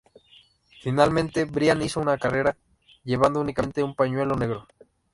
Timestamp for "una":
1.99-2.17